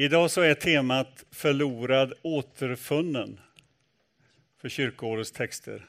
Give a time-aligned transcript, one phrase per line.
[0.00, 3.40] Idag så är temat förlorad återfunnen
[4.60, 5.86] för kyrkoårets texter.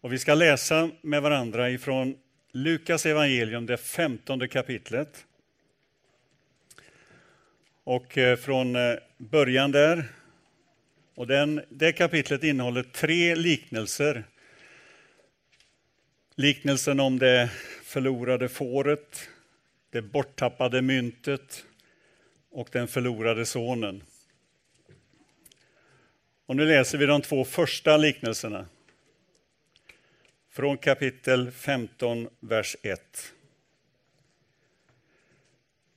[0.00, 2.16] Och vi ska läsa med varandra ifrån
[2.52, 5.26] Lukas evangelium, det femtonde kapitlet.
[7.84, 10.04] Och eh, från eh, början där.
[11.14, 14.24] Och den, det kapitlet innehåller tre liknelser.
[16.34, 17.50] Liknelsen om det
[17.84, 19.28] förlorade fåret,
[19.90, 21.64] det borttappade myntet
[22.50, 24.02] och den förlorade sonen.
[26.46, 28.66] Och nu läser vi de två första liknelserna.
[30.50, 33.00] Från kapitel 15, vers 1.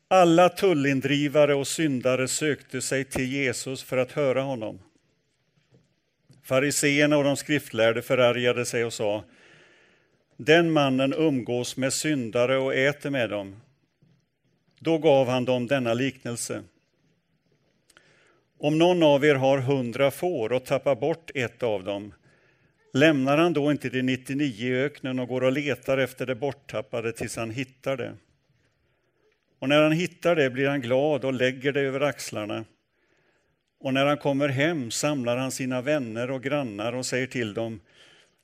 [0.08, 4.80] Alla tullindrivare och syndare sökte sig till Jesus för att höra honom.
[6.44, 9.24] Fariseerna och de skriftlärde förargade sig och sa
[10.38, 13.62] Den mannen umgås med syndare och äter med dem.
[14.84, 16.64] Då gav han dem denna liknelse.
[18.60, 22.14] Om någon av er har hundra får och tappar bort ett av dem,
[22.94, 27.12] lämnar han då inte de 99 i öknen och går och letar efter det borttappade
[27.12, 28.14] tills han hittar det?
[29.60, 32.66] Och när han hittar det blir han glad och lägger det över axlarna.
[33.80, 37.80] Och när han kommer hem samlar han sina vänner och grannar och säger till dem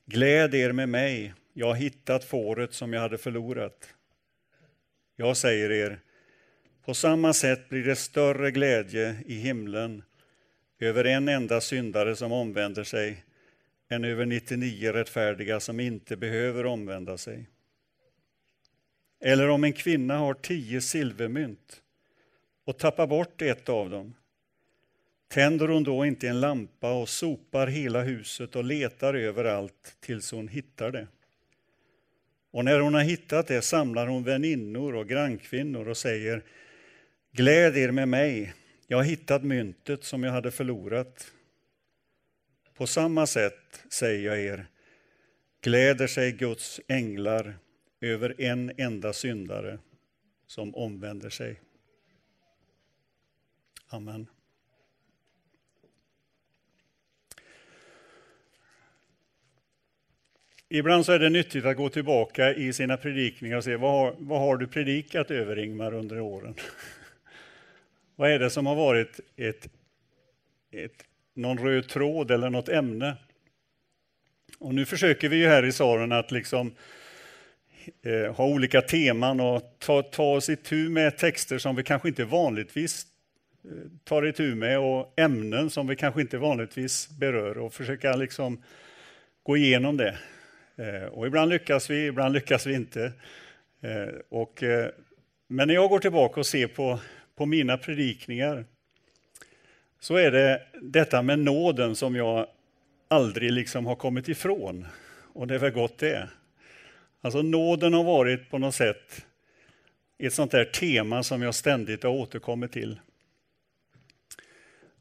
[0.06, 3.94] Gläd er med mig, jag har hittat fåret som jag hade förlorat.
[5.16, 6.00] Jag säger er,
[6.90, 10.04] på samma sätt blir det större glädje i himlen
[10.80, 13.26] över en enda syndare som omvänder sig
[13.90, 17.50] än över 99 rättfärdiga som inte behöver omvända sig.
[19.22, 21.82] Eller om en kvinna har tio silvermynt
[22.66, 24.16] och tappar bort ett av dem,
[25.28, 30.48] tänder hon då inte en lampa och sopar hela huset och letar överallt tills hon
[30.48, 31.08] hittar det?
[32.52, 36.44] Och när hon har hittat det samlar hon väninnor och grannkvinnor och säger
[37.32, 38.54] Gläd er med mig,
[38.88, 41.32] jag har hittat myntet som jag hade förlorat.
[42.74, 44.66] På samma sätt, säger jag er,
[45.62, 47.58] gläder sig Guds änglar
[48.02, 49.80] över en enda syndare
[50.48, 51.60] som omvänder sig.
[53.88, 54.28] Amen.
[60.70, 64.16] Ibland så är det nyttigt att gå tillbaka i sina predikningar och se vad har,
[64.18, 66.56] vad har du predikat över Ingmar under åren?
[68.20, 69.70] Vad är det som har varit ett,
[70.72, 71.04] ett,
[71.34, 73.16] någon röd tråd eller något ämne?
[74.58, 76.76] Och nu försöker vi ju här i Saren att liksom
[78.02, 82.26] eh, ha olika teman och ta, ta oss itu med texter som vi kanske inte
[82.26, 83.06] vanligtvis
[83.66, 88.64] eh, tar itu med och ämnen som vi kanske inte vanligtvis berör och försöka liksom
[89.44, 90.18] gå igenom det.
[90.76, 93.12] Eh, och ibland lyckas vi, ibland lyckas vi inte.
[93.82, 94.64] Eh, och,
[95.48, 97.00] men när jag går tillbaka och ser på
[97.40, 98.66] på mina predikningar
[100.00, 102.48] så är det detta med nåden som jag
[103.08, 104.88] aldrig liksom har kommit ifrån.
[105.34, 106.30] Och det är väl gott det.
[107.22, 109.26] Alltså nåden har varit på något sätt
[110.18, 113.00] ett sånt där tema som jag ständigt har återkommit till.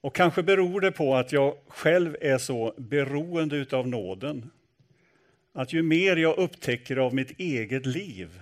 [0.01, 4.51] Och kanske beror det på att jag själv är så beroende av nåden.
[5.53, 8.41] Att ju mer jag upptäcker av mitt eget liv,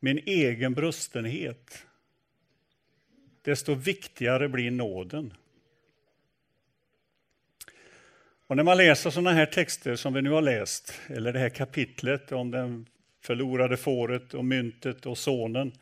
[0.00, 1.86] min egen brustenhet,
[3.44, 5.34] desto viktigare blir nåden.
[8.46, 11.48] Och när man läser sådana här texter som vi nu har läst, eller det här
[11.48, 12.86] kapitlet om den
[13.20, 15.72] förlorade fåret och myntet och sonen,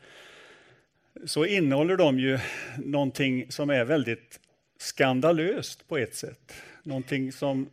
[1.25, 2.39] så innehåller de ju
[2.77, 4.39] någonting som är väldigt
[4.77, 6.53] skandalöst på ett sätt.
[6.83, 7.69] Någonting som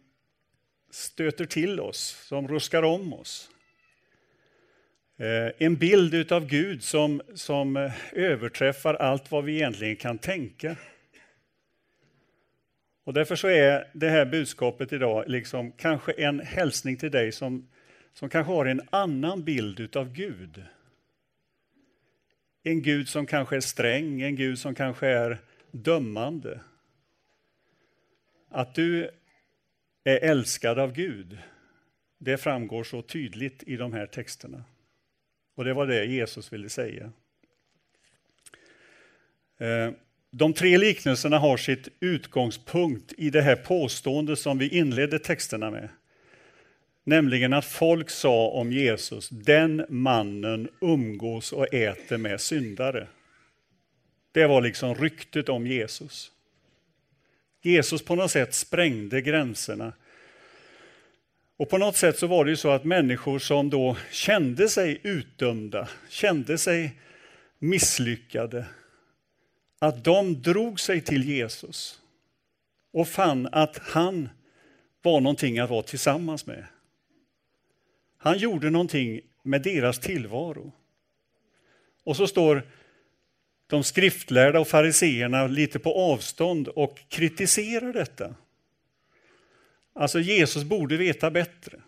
[0.91, 3.51] stöter till oss, som ruskar om oss.
[5.21, 10.77] Eh, en bild av Gud som, som eh, överträffar allt vad vi egentligen kan tänka.
[13.05, 17.69] Och därför så är det här budskapet idag liksom kanske en hälsning till dig som,
[18.13, 20.65] som kanske har en annan bild av Gud.
[22.63, 25.39] En Gud som kanske är sträng, en Gud som kanske är
[25.71, 26.61] dömande.
[28.49, 29.11] Att du
[30.05, 31.39] är älskad av Gud,
[32.19, 34.65] det framgår så tydligt i de här texterna.
[35.55, 37.13] Och det var det Jesus ville säga.
[39.59, 39.93] Eh,
[40.31, 45.89] de tre liknelserna har sitt utgångspunkt i det här påståendet som vi inledde texterna med.
[47.05, 53.09] Nämligen att folk sa om Jesus, den mannen umgås och äter med syndare.
[54.33, 56.33] Det var liksom ryktet om Jesus.
[57.63, 59.93] Jesus på något sätt sprängde gränserna
[61.61, 65.01] och på något sätt så var det ju så att människor som då kände sig
[65.03, 67.01] utdömda, kände sig
[67.59, 68.67] misslyckade,
[69.79, 72.01] att de drog sig till Jesus
[72.93, 74.29] och fann att han
[75.03, 76.65] var någonting att vara tillsammans med.
[78.17, 80.73] Han gjorde någonting med deras tillvaro.
[82.05, 82.63] Och så står
[83.67, 88.35] de skriftlärda och fariseerna lite på avstånd och kritiserar detta.
[89.95, 91.81] Alltså Jesus borde veta bättre.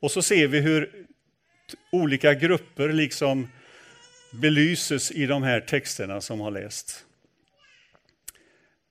[0.00, 1.06] Och så ser vi hur
[1.92, 3.48] olika grupper liksom
[4.32, 7.04] belyses i de här texterna som har lästs.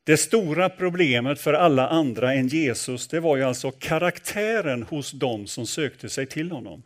[0.04, 5.48] Det stora problemet för alla andra än Jesus, det var ju alltså karaktären hos dem
[5.48, 6.84] som sökte sig till honom.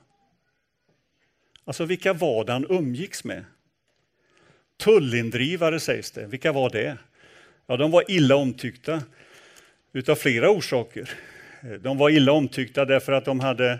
[1.65, 3.45] Alltså vilka var det han umgicks med?
[4.77, 6.27] Tullindrivare sägs det.
[6.27, 6.97] Vilka var det?
[7.67, 9.03] Ja, de var illa omtyckta
[9.95, 11.09] utav flera orsaker.
[11.61, 13.71] Eh, de var illa omtyckta därför att de hade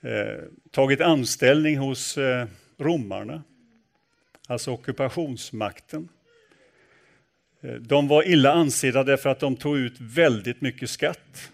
[0.00, 2.46] eh, tagit anställning hos eh,
[2.78, 3.42] romarna,
[4.48, 6.08] alltså ockupationsmakten.
[7.60, 11.50] Eh, de var illa ansedda därför att de tog ut väldigt mycket skatt.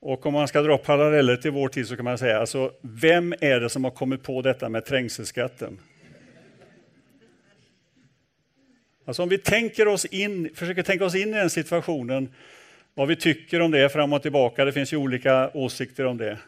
[0.00, 3.34] Och om man ska dra paralleller till vår tid så kan man säga, alltså, vem
[3.40, 5.78] är det som har kommit på detta med trängselskatten?
[9.10, 12.28] Alltså om vi tänker oss in, försöker tänka oss in i den situationen,
[12.94, 16.38] vad vi tycker om det fram och tillbaka, det finns ju olika åsikter om det.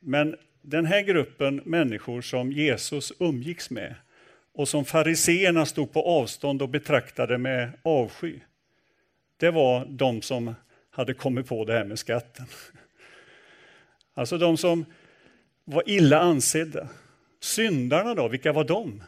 [0.00, 3.94] Men den här gruppen människor som Jesus umgicks med
[4.54, 8.38] och som fariseerna stod på avstånd och betraktade med avsky,
[9.36, 10.54] det var de som
[10.90, 12.46] hade kommit på det här med skatten.
[14.14, 14.84] Alltså de som
[15.64, 16.88] var illa ansedda.
[17.40, 19.02] Syndarna då, vilka var de?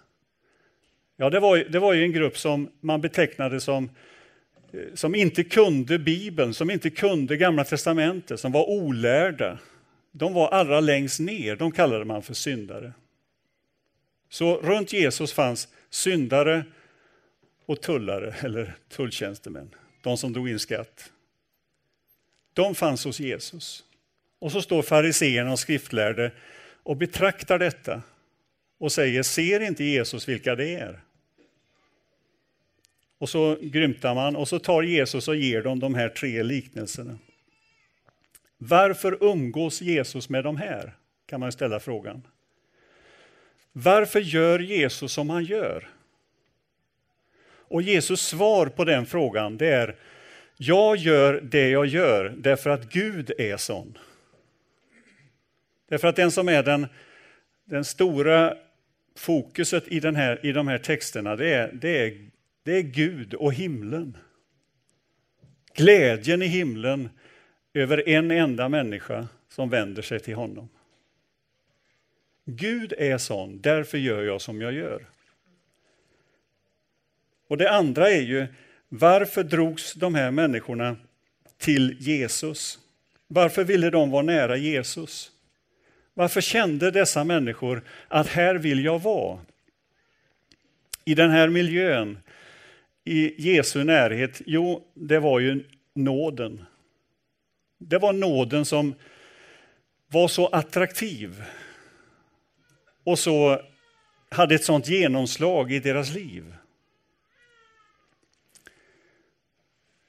[1.16, 3.90] Ja, det var, det var ju en grupp som man betecknade som,
[4.72, 9.58] eh, som inte kunde Bibeln, som inte kunde Gamla Testamentet, som var olärda.
[10.12, 12.92] De var allra längst ner, de kallade man för syndare.
[14.28, 16.64] Så runt Jesus fanns syndare
[17.66, 21.12] och tullare, eller tulltjänstemän, de som drog in skatt.
[22.52, 23.84] De fanns hos Jesus.
[24.38, 26.32] Och så står fariseerna och skriftlärde
[26.82, 28.02] och betraktar detta
[28.84, 31.00] och säger, ser inte Jesus vilka det är?
[33.18, 37.18] Och så grymtar man och så tar Jesus och ger dem de här tre liknelserna.
[38.58, 40.96] Varför umgås Jesus med de här?
[41.26, 42.26] Kan man ställa frågan.
[43.72, 45.88] Varför gör Jesus som han gör?
[47.46, 49.96] Och Jesus svar på den frågan det är
[50.56, 53.98] jag gör det jag gör därför att Gud är sån.
[55.88, 56.86] Därför att den som är den,
[57.64, 58.63] den stora
[59.16, 62.30] fokuset i, den här, i de här texterna, det är, det, är,
[62.62, 64.16] det är Gud och himlen.
[65.74, 67.08] Glädjen i himlen
[67.74, 70.68] över en enda människa som vänder sig till honom.
[72.44, 75.06] Gud är sån, därför gör jag som jag gör.
[77.48, 78.46] Och det andra är ju,
[78.88, 80.96] varför drogs de här människorna
[81.58, 82.78] till Jesus?
[83.26, 85.33] Varför ville de vara nära Jesus?
[86.14, 89.40] Varför kände dessa människor att här vill jag vara?
[91.04, 92.18] I den här miljön,
[93.04, 94.42] i Jesu närhet?
[94.46, 95.64] Jo, det var ju
[95.94, 96.64] nåden.
[97.78, 98.94] Det var nåden som
[100.06, 101.42] var så attraktiv
[103.04, 103.60] och så
[104.30, 106.54] hade ett sånt genomslag i deras liv.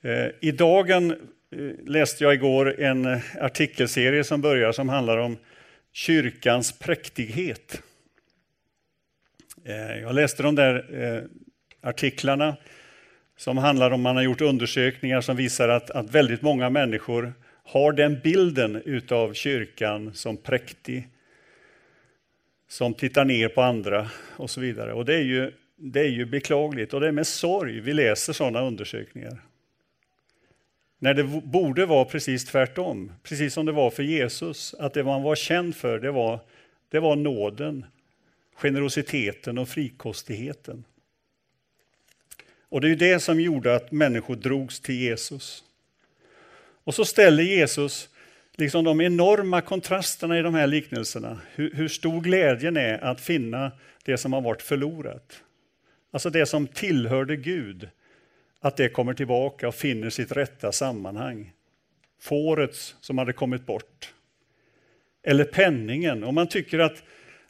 [0.02, 1.18] Eh, I dagen eh,
[1.86, 5.38] läste jag igår en eh, artikelserie som börjar som handlar om
[5.96, 7.82] kyrkans präktighet.
[9.66, 11.24] Eh, jag läste de där eh,
[11.90, 12.56] artiklarna
[13.38, 17.34] som handlar om man har gjort undersökningar som visar att, att väldigt många människor
[17.64, 21.08] har den bilden utav kyrkan som präktig,
[22.68, 24.94] som tittar ner på andra och så vidare.
[24.94, 28.34] Och det är ju, det är ju beklagligt och det är med sorg vi läser
[28.34, 29.42] sådana undersökningar.
[31.00, 35.24] När det borde vara precis tvärtom, precis som det var för Jesus, att det man
[35.24, 36.40] var känd för det var,
[36.90, 37.86] det var nåden,
[38.56, 40.84] generositeten och frikostigheten.
[42.70, 45.64] Och det är det som gjorde att människor drogs till Jesus.
[46.84, 48.10] Och så ställer Jesus
[48.56, 53.72] liksom de enorma kontrasterna i de här liknelserna, hur, hur stor glädjen är att finna
[54.04, 55.44] det som har varit förlorat.
[56.12, 57.90] Alltså det som tillhörde Gud,
[58.66, 61.52] att det kommer tillbaka och finner sitt rätta sammanhang.
[62.22, 64.14] Fåret som hade kommit bort.
[65.24, 67.04] Eller penningen, om man tycker att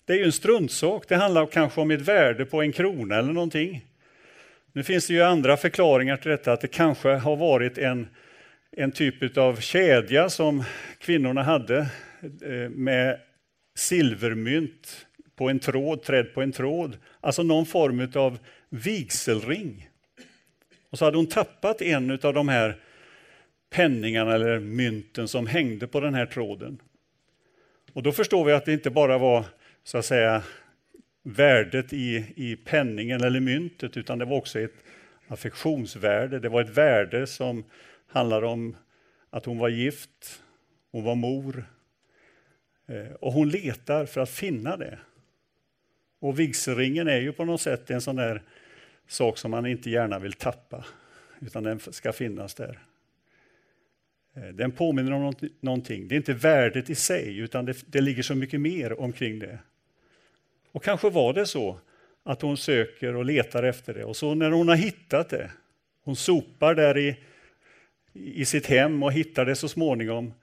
[0.05, 3.85] det är en struntsak, det handlar kanske om ett värde på en krona eller någonting.
[4.73, 8.07] Nu finns det ju andra förklaringar till detta, att det kanske har varit en,
[8.71, 10.63] en typ av kedja som
[10.99, 11.77] kvinnorna hade
[12.45, 13.19] eh, med
[13.75, 15.05] silvermynt
[15.35, 16.97] på en tråd, trädd på en tråd.
[17.21, 18.37] Alltså någon form av
[18.69, 19.89] vigselring.
[20.95, 22.77] Och så hade hon tappat en av de här
[23.69, 26.81] penningarna eller mynten som hängde på den här tråden.
[27.93, 29.45] Och då förstår vi att det inte bara var
[29.83, 30.43] så att säga
[31.23, 34.83] värdet i, i penningen eller myntet, utan det var också ett
[35.27, 36.39] affektionsvärde.
[36.39, 37.63] Det var ett värde som
[38.07, 38.75] handlade om
[39.29, 40.41] att hon var gift,
[40.91, 41.65] hon var mor.
[42.87, 44.99] Eh, och hon letar för att finna det.
[46.19, 48.41] Och vigselringen är ju på något sätt en sån där
[49.07, 50.85] sak som man inte gärna vill tappa,
[51.39, 52.79] utan den ska finnas där.
[54.35, 56.07] Eh, den påminner om någonting.
[56.07, 59.59] Det är inte värdet i sig, utan det, det ligger så mycket mer omkring det.
[60.71, 61.79] Och kanske var det så
[62.23, 64.03] att hon söker och letar efter det.
[64.03, 65.51] Och så när hon har hittat det,
[66.03, 67.17] hon sopar där i,
[68.13, 70.33] i sitt hem och hittar det så småningom,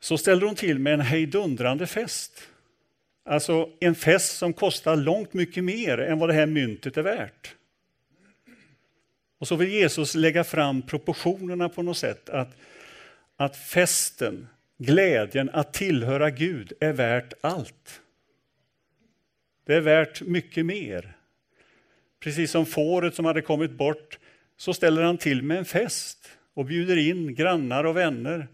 [0.00, 2.48] så ställer hon till med en hejdundrande fest.
[3.24, 7.54] Alltså en fest som kostar långt mycket mer än vad det här myntet är värt.
[9.42, 12.28] Och så vill Jesus lägga fram proportionerna på något sätt.
[12.28, 12.56] Att,
[13.36, 18.00] att festen, glädjen att tillhöra Gud är värt allt.
[19.66, 21.16] Det är värt mycket mer.
[22.20, 24.18] Precis som fåret som hade kommit bort
[24.56, 28.48] så ställer han till med en fest och bjuder in grannar och vänner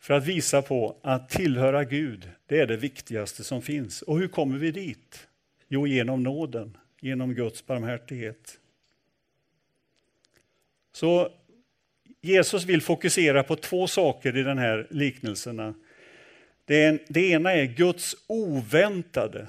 [0.00, 4.02] för att visa på att tillhöra Gud, det är det viktigaste som finns.
[4.02, 5.28] Och hur kommer vi dit?
[5.68, 8.58] Jo, genom nåden, genom Guds barmhärtighet.
[10.98, 11.32] Så
[12.20, 15.74] Jesus vill fokusera på två saker i den här liknelserna.
[16.64, 19.46] Det, det ena är Guds oväntade,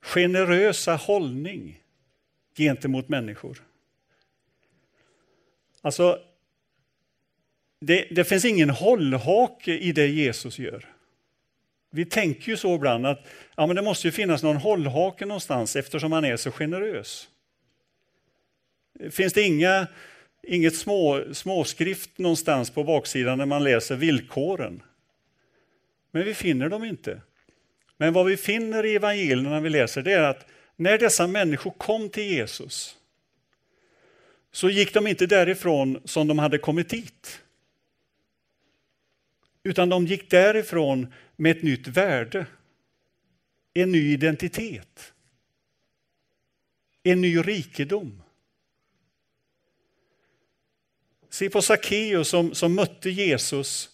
[0.00, 1.82] generösa hållning
[2.56, 3.62] gentemot människor.
[5.80, 6.18] Alltså,
[7.80, 10.86] det, det, finns ingen hållhake i det Jesus gör.
[11.90, 13.26] Vi tänker ju så ibland att
[13.56, 17.28] ja, men det måste ju finnas någon hållhake någonstans eftersom han är så generös.
[19.10, 19.86] Finns det inga,
[20.42, 24.82] inget små, småskrift någonstans på baksidan när man läser villkoren?
[26.10, 27.20] Men vi finner dem inte.
[27.96, 30.46] Men vad vi finner i evangelierna när vi läser det är att
[30.76, 32.96] när dessa människor kom till Jesus
[34.52, 37.42] så gick de inte därifrån som de hade kommit dit.
[39.62, 42.46] Utan de gick därifrån med ett nytt värde,
[43.74, 45.12] en ny identitet,
[47.02, 48.22] en ny rikedom.
[51.32, 53.90] Se på Sackeus som, som mötte Jesus.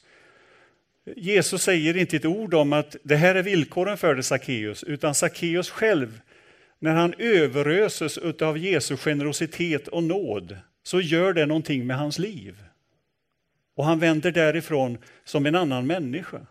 [1.16, 5.14] Jesus säger inte ett ord om att det här är villkoren för det Sackeus, utan
[5.14, 6.21] Sackeus själv,
[6.78, 12.64] när han överöses av Jesu generositet och nåd, så gör det någonting med hans liv.
[13.75, 16.47] Och han vänder därifrån som en annan människa.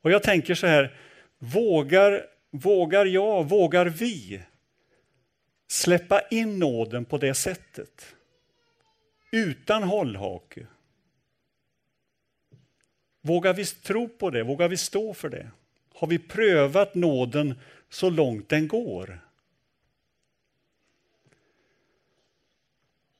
[0.00, 0.94] Och jag tänker så här,
[1.38, 4.40] vågar, vågar jag, vågar vi
[5.68, 8.14] släppa in nåden på det sättet?
[9.32, 10.66] Utan hållhake.
[13.20, 14.42] Vågar vi tro på det?
[14.42, 15.50] Vågar vi stå för det?
[15.94, 17.54] Har vi prövat nåden
[17.90, 19.20] så långt den går?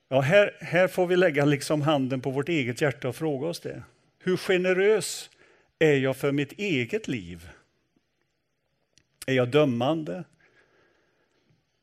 [0.09, 3.59] Ja, här, här får vi lägga liksom handen på vårt eget hjärta och fråga oss
[3.59, 3.83] det.
[4.19, 5.29] Hur generös
[5.79, 7.49] är jag för mitt eget liv?
[9.25, 10.23] Är jag dömande?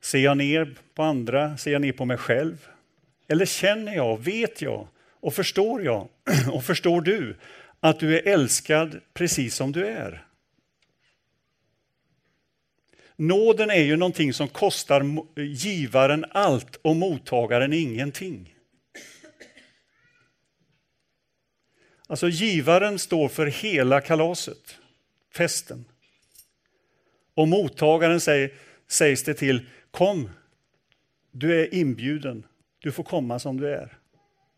[0.05, 1.57] Ser jag ner på andra?
[1.57, 2.69] Ser jag ner på mig själv?
[3.29, 4.89] Eller känner jag, vet jag
[5.21, 6.09] och förstår jag
[6.53, 7.37] och förstår du
[7.81, 10.27] att du är älskad precis som du är?
[13.17, 15.05] Nåden är ju någonting som kostar
[15.41, 18.55] givaren allt och mottagaren ingenting.
[22.07, 24.79] Alltså givaren står för hela kalaset,
[25.35, 25.85] festen.
[27.35, 28.53] Och mottagaren säger,
[28.89, 30.31] sägs det till, kom,
[31.31, 32.47] du är inbjuden,
[32.79, 33.99] du får komma som du är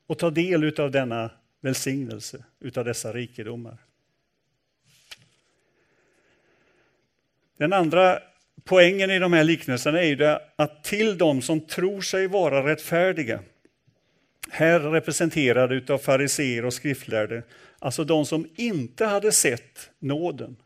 [0.06, 2.44] och ta del av denna välsignelse,
[2.76, 3.76] av dessa rikedomar.
[7.56, 8.18] Den andra
[8.64, 12.66] poängen i de här liknelserna är ju det att till de som tror sig vara
[12.66, 13.40] rättfärdiga,
[14.50, 17.42] här representerade av fariseer och skriftlärde,
[17.78, 20.56] alltså de som inte hade sett nåden.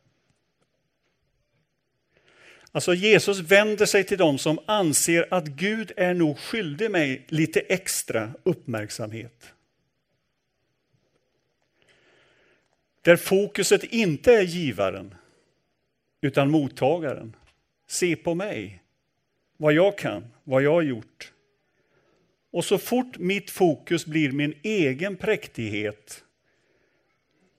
[2.73, 7.61] Alltså Jesus vänder sig till dem som anser att Gud är nog skyldig mig lite
[7.61, 9.53] extra uppmärksamhet.
[13.03, 15.15] Där fokuset inte är givaren,
[16.21, 17.37] utan mottagaren.
[17.87, 18.83] Se på mig,
[19.57, 21.33] vad jag kan, vad jag har gjort.
[22.51, 26.25] Och så fort mitt fokus blir min egen präktighet,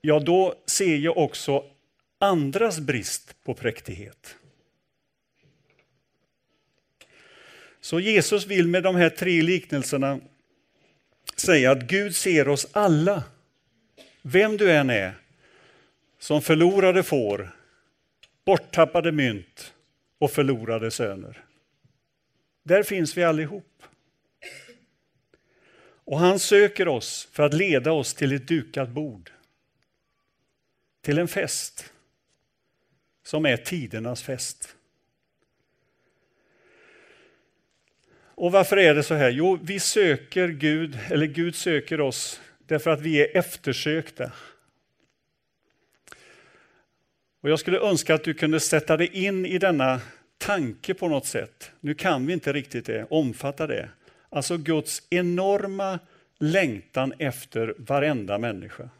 [0.00, 1.64] ja, då ser jag också
[2.18, 4.36] andras brist på präktighet.
[7.82, 10.20] Så Jesus vill med de här tre liknelserna
[11.36, 13.24] säga att Gud ser oss alla,
[14.22, 15.14] vem du än är,
[16.18, 17.56] som förlorade får,
[18.44, 19.74] borttappade mynt
[20.18, 21.44] och förlorade söner.
[22.62, 23.82] Där finns vi allihop.
[26.04, 29.30] Och han söker oss för att leda oss till ett dukat bord.
[31.00, 31.92] Till en fest
[33.24, 34.76] som är tidernas fest.
[38.42, 39.30] Och varför är det så här?
[39.30, 44.32] Jo, vi söker Gud, eller Gud söker oss därför att vi är eftersökta.
[47.42, 50.00] Och jag skulle önska att du kunde sätta dig in i denna
[50.38, 51.70] tanke på något sätt.
[51.80, 53.88] Nu kan vi inte riktigt det, omfatta det.
[54.28, 55.98] Alltså Guds enorma
[56.38, 58.90] längtan efter varenda människa.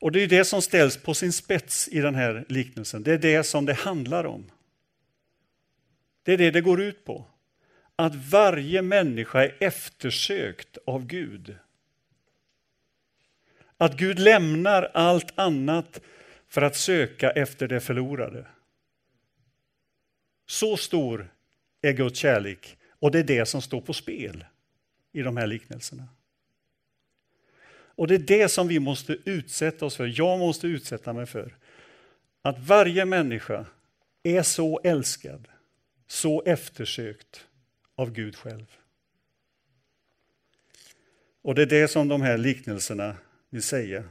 [0.00, 3.02] Och det är det som ställs på sin spets i den här liknelsen.
[3.02, 4.50] Det är det som det handlar om.
[6.28, 7.24] Det är det det går ut på.
[7.96, 11.56] Att varje människa är eftersökt av Gud.
[13.76, 16.00] Att Gud lämnar allt annat
[16.48, 18.46] för att söka efter det förlorade.
[20.46, 21.32] Så stor
[21.82, 24.44] är Guds kärlek och det är det som står på spel
[25.12, 26.08] i de här liknelserna.
[27.70, 30.12] Och det är det som vi måste utsätta oss för.
[30.20, 31.56] Jag måste utsätta mig för.
[32.42, 33.66] Att varje människa
[34.22, 35.48] är så älskad,
[36.08, 37.46] så eftersökt
[37.94, 38.66] av Gud själv.
[41.42, 43.16] Och det är det som de här liknelserna
[43.50, 44.04] vill säga.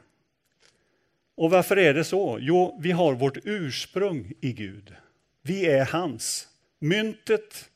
[1.36, 2.38] Och varför är det så?
[2.42, 4.96] Jo, vi har vårt ursprung i Gud.
[5.42, 6.48] Vi är hans.
[6.80, 7.70] Myntet,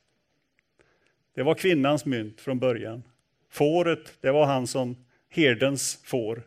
[1.35, 3.03] det var kvinnans mynt från början.
[3.49, 6.43] Fåret, det var han som herdens får.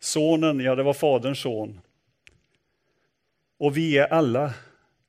[0.00, 1.80] Sonen, ja det var faderns son.
[3.58, 4.54] Och vi är alla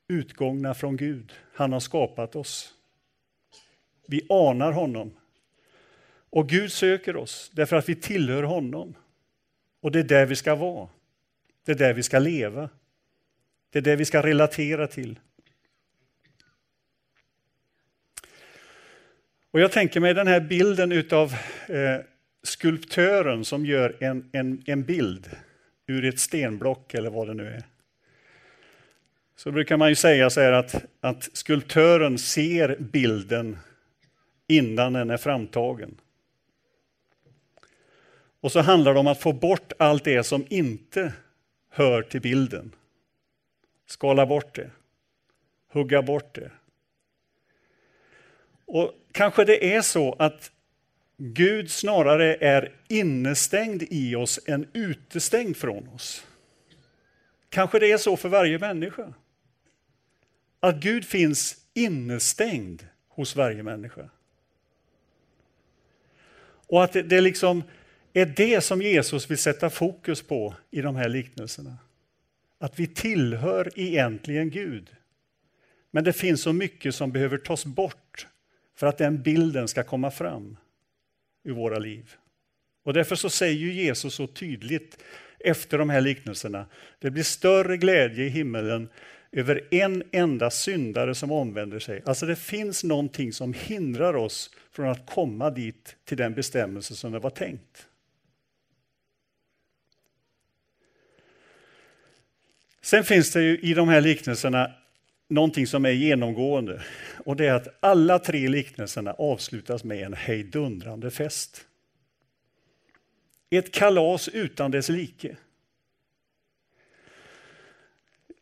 [0.08, 1.34] utgångna från Gud.
[1.57, 2.74] Han har skapat oss.
[4.07, 5.11] Vi anar honom.
[6.29, 8.96] Och Gud söker oss därför att vi tillhör honom.
[9.81, 10.89] Och det är där vi ska vara.
[11.65, 12.70] Det är där vi ska leva.
[13.70, 15.20] Det är det vi ska relatera till.
[19.51, 21.33] Och jag tänker mig den här bilden utav
[21.67, 21.98] eh,
[22.43, 25.29] skulptören som gör en, en, en bild
[25.87, 27.63] ur ett stenblock eller vad det nu är.
[29.38, 33.58] Så brukar man ju säga så här att, att skulptören ser bilden
[34.48, 35.98] innan den är framtagen.
[38.42, 41.14] Och så handlar det om att få bort allt det som inte
[41.70, 42.76] hör till bilden.
[43.86, 44.70] Skala bort det,
[45.72, 46.52] hugga bort det.
[48.66, 50.52] Och kanske det är så att
[51.18, 56.28] Gud snarare är innestängd i oss än utestängd från oss.
[57.50, 59.14] Kanske det är så för varje människa.
[60.59, 64.09] Att Gud finns innestängd hos varje människa.
[66.67, 67.63] Och att det liksom
[68.13, 71.77] är det som Jesus vill sätta fokus på i de här liknelserna.
[72.59, 74.89] Att vi tillhör egentligen Gud.
[75.91, 78.27] Men det finns så mycket som behöver tas bort
[78.75, 80.57] för att den bilden ska komma fram
[81.43, 82.15] ur våra liv.
[82.83, 84.98] Och därför så säger Jesus så tydligt
[85.39, 86.65] efter de här liknelserna,
[87.00, 88.89] det blir större glädje i himmelen
[89.31, 92.01] över en enda syndare som omvänder sig.
[92.05, 97.11] Alltså det finns någonting som hindrar oss från att komma dit till den bestämmelse som
[97.11, 97.87] det var tänkt.
[102.81, 104.72] Sen finns det ju i de här liknelserna
[105.29, 106.81] någonting som är genomgående
[107.25, 111.66] och det är att alla tre liknelserna avslutas med en hejdundrande fest.
[113.50, 115.35] Ett kalas utan dess like.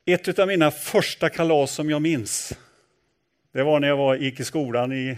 [0.07, 2.53] Ett av mina första kalas som jag minns,
[3.51, 5.17] det var när jag var, gick i skolan i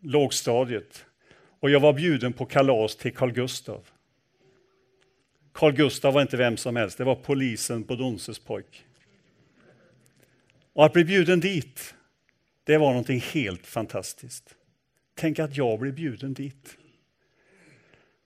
[0.00, 1.04] lågstadiet
[1.60, 3.88] och jag var bjuden på kalas till Carl Gustav.
[5.52, 8.84] Carl Gustav var inte vem som helst, det var polisen på Donses pojk.
[10.72, 11.94] Och att bli bjuden dit,
[12.64, 14.54] det var någonting helt fantastiskt.
[15.14, 16.76] Tänk att jag blev bjuden dit.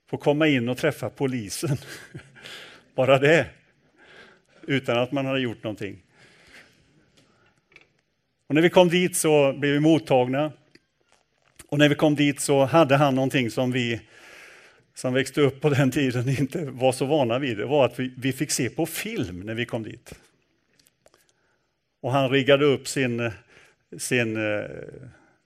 [0.09, 1.77] Få komma in och träffa polisen.
[2.95, 3.49] Bara det.
[4.67, 6.03] Utan att man hade gjort någonting.
[8.47, 10.51] Och när vi kom dit så blev vi mottagna.
[11.67, 14.01] Och när vi kom dit så hade han någonting som vi
[14.93, 17.57] som växte upp på den tiden inte var så vana vid.
[17.57, 20.13] Det var att vi, vi fick se på film när vi kom dit.
[22.01, 23.31] Och han riggade upp sin,
[23.97, 24.65] sin eh,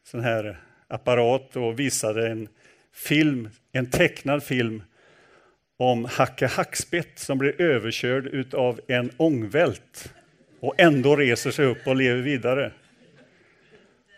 [0.03, 2.47] sån här apparat och visade en
[2.93, 4.83] film, en tecknad film
[5.77, 10.13] om Hacke Hackspett som blir överkörd av en ångvält
[10.59, 12.71] och ändå reser sig upp och lever vidare.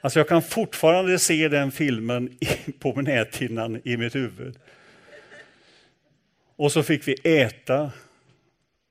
[0.02, 2.38] Alltså jag kan fortfarande se den filmen
[2.80, 4.60] på näthinnan i mitt huvud.
[6.56, 7.92] Och så fick vi äta.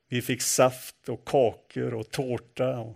[0.09, 2.95] Vi fick saft och kakor och tårta.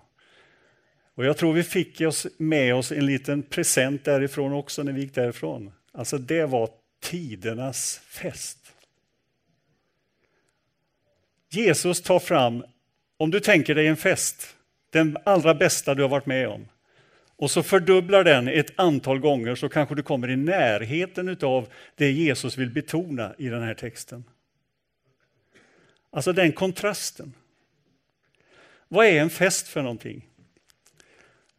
[1.16, 2.02] Och jag tror vi fick
[2.38, 5.72] med oss en liten present därifrån också när vi gick därifrån.
[5.92, 6.70] Alltså det var
[7.02, 8.73] tidernas fest.
[11.56, 12.64] Jesus tar fram,
[13.18, 14.56] om du tänker dig en fest,
[14.90, 16.68] den allra bästa du har varit med om,
[17.36, 22.12] och så fördubblar den ett antal gånger så kanske du kommer i närheten av det
[22.12, 24.24] Jesus vill betona i den här texten.
[26.10, 27.34] Alltså den kontrasten.
[28.88, 30.28] Vad är en fest för någonting?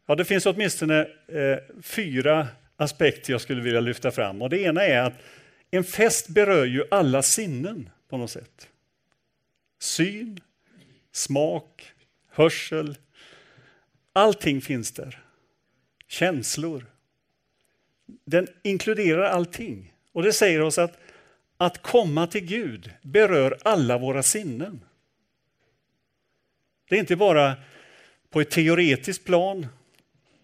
[0.05, 4.41] Ja, det finns åtminstone eh, fyra aspekter jag skulle vilja lyfta fram.
[4.41, 5.13] Och det ena är att
[5.71, 8.69] en fest berör ju alla sinnen på något sätt.
[9.85, 10.39] Syn,
[11.11, 11.93] smak,
[12.27, 12.97] hörsel.
[14.13, 15.23] Allting finns där.
[16.07, 16.85] Känslor.
[18.25, 19.93] Den inkluderar allting.
[20.11, 20.99] Och det säger oss att
[21.57, 24.81] att komma till Gud berör alla våra sinnen.
[26.89, 27.55] Det är inte bara
[28.29, 29.67] på ett teoretiskt plan,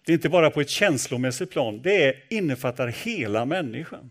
[0.04, 4.10] det är inte bara på ett känslomässigt plan, det innefattar hela människan.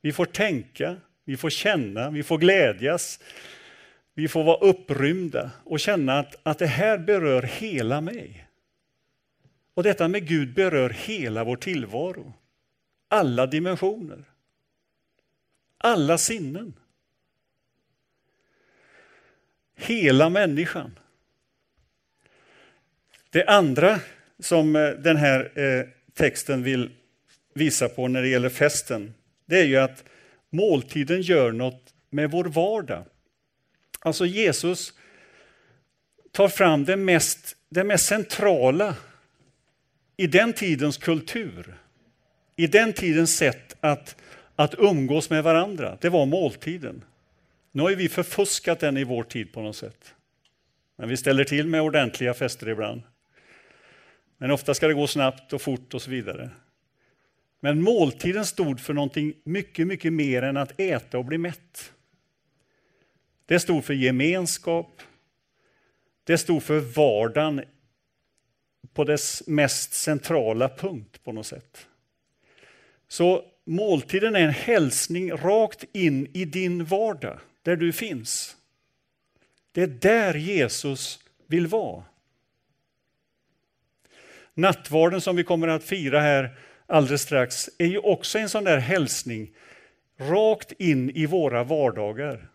[0.00, 3.20] Vi får tänka, vi får känna, vi får glädjas,
[4.14, 8.46] vi får vara upprymda och känna att, att det här berör hela mig.
[9.74, 12.32] Och detta med Gud berör hela vår tillvaro,
[13.08, 14.24] alla dimensioner,
[15.78, 16.74] alla sinnen.
[19.74, 20.98] Hela människan.
[23.30, 24.00] Det andra
[24.38, 26.90] som eh, den här eh, texten vill
[27.54, 29.14] visa på när det gäller festen,
[29.46, 30.04] det är ju att
[30.50, 33.04] måltiden gör något med vår vardag.
[34.00, 34.92] Alltså Jesus
[36.32, 38.94] tar fram det mest, det mest centrala
[40.16, 41.74] i den tidens kultur,
[42.56, 44.16] i den tidens sätt att,
[44.56, 45.98] att umgås med varandra.
[46.00, 47.04] Det var måltiden.
[47.72, 50.14] Nu har vi förfuskat den i vår tid på något sätt.
[50.96, 53.02] Men vi ställer till med ordentliga fester ibland.
[54.38, 56.50] Men ofta ska det gå snabbt och fort och så vidare.
[57.66, 61.92] Men måltiden stod för någonting mycket, mycket mer än att äta och bli mätt.
[63.46, 65.02] Det stod för gemenskap.
[66.24, 67.64] Det stod för vardagen
[68.94, 71.86] på dess mest centrala punkt på något sätt.
[73.08, 78.56] Så måltiden är en hälsning rakt in i din vardag, där du finns.
[79.72, 82.04] Det är där Jesus vill vara.
[84.54, 88.78] Nattvarden som vi kommer att fira här alldeles strax är ju också en sån där
[88.78, 89.50] hälsning
[90.16, 92.48] rakt in i våra vardagar.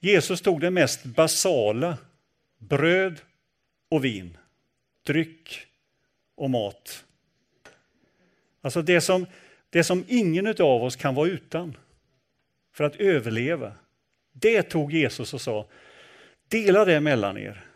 [0.00, 1.98] Jesus tog det mest basala,
[2.58, 3.20] bröd
[3.88, 4.36] och vin,
[5.02, 5.66] dryck
[6.34, 7.04] och mat.
[8.60, 9.26] Alltså det som,
[9.70, 11.76] det som ingen av oss kan vara utan
[12.72, 13.72] för att överleva.
[14.32, 15.66] Det tog Jesus och sa,
[16.48, 17.71] dela det mellan er.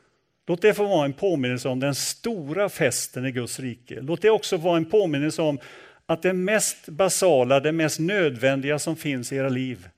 [0.46, 4.00] Låt det få vara en påminnelse om den stora festen i Guds rike.
[4.00, 5.58] Låt det också vara en påminnelse om
[6.06, 9.88] att det mest basala, det mest nödvändiga som finns i era liv,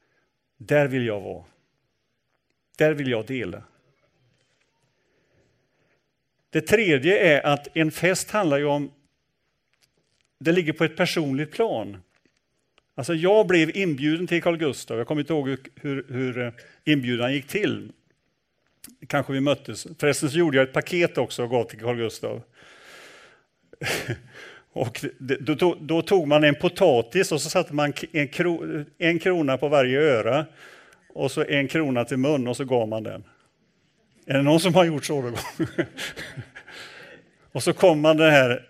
[0.56, 1.44] där vill jag vara.
[2.78, 3.62] Där vill jag dela.
[6.50, 8.92] Det tredje är att en fest handlar ju om,
[10.40, 11.96] det ligger på ett personligt plan.
[12.94, 16.52] Alltså jag blev inbjuden till Carl Gustaf, jag kommer inte ihåg hur, hur
[16.84, 17.92] inbjudan gick till.
[19.07, 19.87] Kanske vi möttes.
[19.98, 22.42] Förresten så gjorde jag ett paket också och gav till Carl Gustaf.
[24.72, 29.59] Och då, då, tog man en potatis och så satte man en, kro, en krona
[29.59, 30.46] på varje öra
[31.09, 33.24] och så en krona till mun och så gav man den.
[34.27, 35.33] Är det någon som har gjort så?
[37.53, 38.68] och så kom man det här,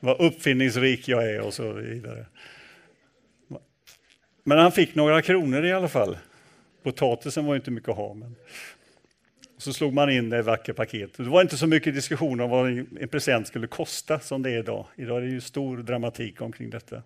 [0.00, 2.26] vad uppfinningsrik jag är och så vidare.
[4.44, 6.18] Men han fick några kronor i alla fall.
[6.82, 8.14] Potatisen var inte mycket att ha.
[8.14, 8.36] Men...
[9.62, 11.16] Så slog man in det i vackert paket.
[11.16, 12.68] Det var inte så mycket diskussion om vad
[13.00, 14.86] en present skulle kosta som det är idag.
[14.96, 17.02] Idag är det ju stor dramatik omkring detta.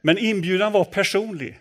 [0.00, 1.60] Men inbjudan var personlig.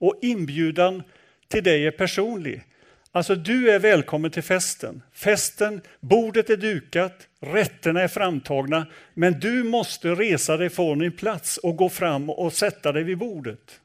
[0.00, 1.02] Och inbjudan
[1.48, 2.64] till dig är personlig.
[3.12, 5.02] Alltså du är välkommen till festen.
[5.12, 11.58] Festen, bordet är dukat, rätterna är framtagna, men du måste resa dig från din plats
[11.58, 13.80] och gå fram och sätta dig vid bordet.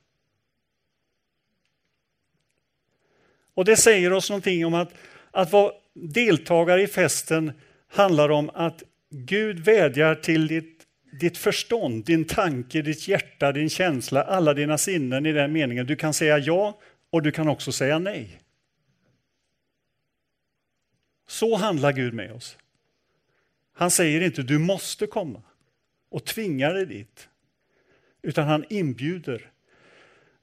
[3.57, 4.93] Och det säger oss någonting om att,
[5.31, 7.51] att vara deltagare i festen
[7.87, 10.83] handlar om att Gud vädjar till ditt,
[11.19, 15.85] ditt förstånd, din tanke, ditt hjärta, din känsla, alla dina sinnen i den meningen.
[15.85, 18.41] Du kan säga ja och du kan också säga nej.
[21.27, 22.57] Så handlar Gud med oss.
[23.73, 25.41] Han säger inte du måste komma
[26.09, 27.29] och tvingar dig dit,
[28.21, 29.51] utan han inbjuder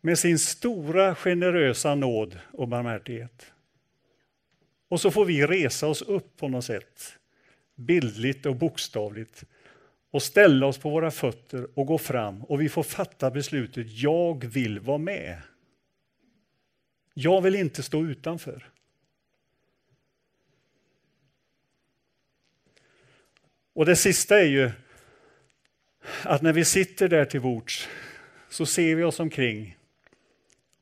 [0.04, 3.52] med sin stora generösa nåd och barmhärtighet.
[4.88, 7.18] Och så får vi resa oss upp på något sätt,
[7.74, 9.44] bildligt och bokstavligt,
[10.10, 14.44] och ställa oss på våra fötter och gå fram och vi får fatta beslutet, jag
[14.44, 15.42] vill vara med.
[17.14, 18.70] Jag vill inte stå utanför.
[23.72, 24.70] Och det sista är ju
[26.22, 27.88] att när vi sitter där till bords
[28.48, 29.76] så ser vi oss omkring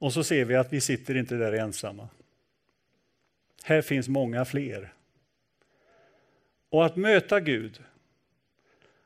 [0.02, 2.08] och så ser vi att vi sitter inte där ensamma.
[3.62, 4.92] Här finns många fler.
[6.70, 7.82] Och att möta Gud,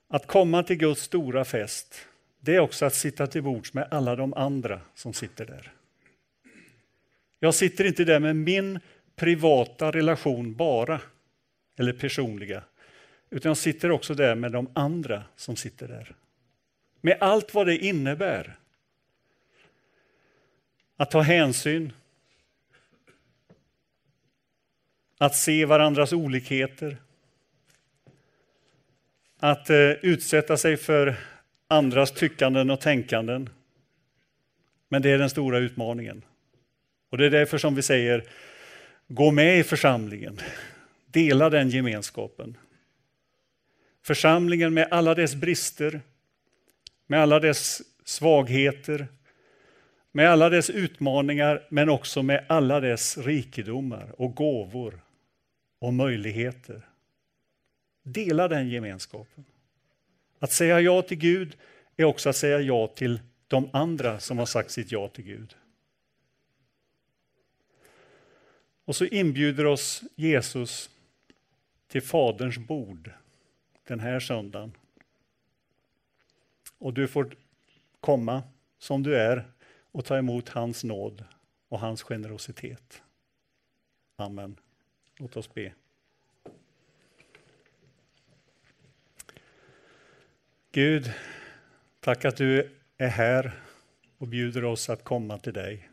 [0.09, 2.07] att komma till Guds stora fest,
[2.41, 5.73] det är också att sitta till bords med alla de andra som sitter där.
[7.39, 8.81] Jag sitter inte där med min
[9.17, 11.01] privata relation bara,
[11.79, 12.63] eller personliga,
[13.31, 16.15] utan jag sitter också där med de andra som sitter där.
[17.01, 18.57] Med allt vad det innebär.
[20.97, 21.93] Att ta hänsyn,
[25.19, 26.97] att se varandras olikheter,
[29.39, 31.17] att eh, utsätta sig för
[31.69, 33.51] andras tyckanden och tänkanden.
[34.89, 36.23] Men det är den stora utmaningen.
[37.11, 38.25] Och det är därför som vi säger,
[39.09, 40.41] gå med i församlingen,
[41.07, 42.57] dela den gemenskapen.
[44.03, 46.01] Församlingen med alla dess brister,
[47.07, 49.07] med alla dess svagheter,
[50.17, 55.01] med alla dess utmaningar, men också med alla dess rikedomar och gåvor
[55.79, 56.89] och möjligheter.
[58.03, 59.45] Dela den gemenskapen.
[60.39, 61.57] Att säga ja till Gud
[61.97, 65.57] är också att säga ja till de andra som har sagt sitt ja till Gud.
[68.85, 70.91] Och så inbjuder oss Jesus
[71.89, 73.11] till Faderns bord
[73.87, 74.73] den här söndagen.
[76.79, 77.37] Och du får
[78.01, 78.43] komma
[78.79, 79.45] som du är
[79.97, 81.25] och ta emot hans nåd
[81.69, 83.03] och hans generositet.
[84.17, 84.57] Amen.
[85.17, 85.73] Låt oss be.
[90.73, 91.13] Gud,
[92.01, 93.61] tack att du är här
[94.19, 95.91] och bjuder oss att komma till dig.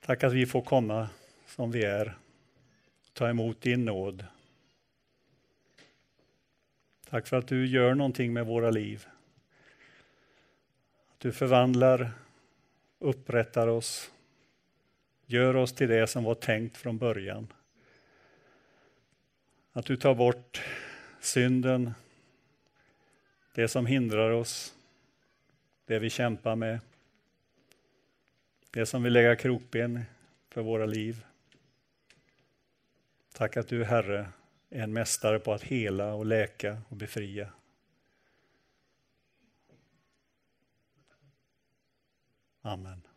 [0.00, 1.08] Tack att vi får komma
[1.46, 2.18] som vi är,
[3.12, 4.24] ta emot din nåd
[7.08, 9.06] Tack för att du gör någonting med våra liv.
[11.22, 12.12] Du förvandlar,
[12.98, 14.10] upprättar oss,
[15.26, 17.52] gör oss till det som var tänkt från början.
[19.72, 20.62] Att du tar bort
[21.20, 21.92] synden,
[23.54, 24.74] det som hindrar oss,
[25.86, 26.80] det vi kämpar med,
[28.70, 30.02] det som vill lägga krokben
[30.48, 31.24] för våra liv.
[33.32, 34.28] Tack att du, Herre,
[34.70, 37.52] är en mästare på att hela och läka och befria.
[42.64, 43.09] Amen.